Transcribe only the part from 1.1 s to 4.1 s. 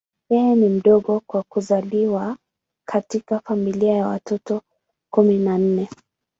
kwa kuzaliwa katika familia ya